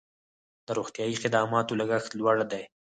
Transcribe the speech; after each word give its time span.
د 0.65 0.67
روغتیايي 0.77 1.15
خدماتو 1.21 1.77
لګښت 1.79 2.11
لوړ 2.19 2.37
دی 2.51 2.63